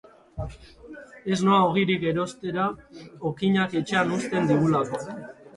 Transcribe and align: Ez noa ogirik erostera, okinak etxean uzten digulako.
Ez 1.35 1.37
noa 1.49 1.59
ogirik 1.67 2.07
erostera, 2.13 2.65
okinak 3.33 3.79
etxean 3.83 4.19
uzten 4.21 4.53
digulako. 4.55 5.07